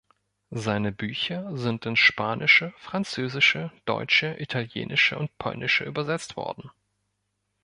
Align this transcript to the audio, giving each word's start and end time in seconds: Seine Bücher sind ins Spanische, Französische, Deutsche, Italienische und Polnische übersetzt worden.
Seine 0.55 0.91
Bücher 0.91 1.55
sind 1.55 1.85
ins 1.85 1.99
Spanische, 1.99 2.73
Französische, 2.77 3.71
Deutsche, 3.85 4.35
Italienische 4.41 5.19
und 5.19 5.37
Polnische 5.37 5.83
übersetzt 5.83 6.35
worden. 6.35 6.71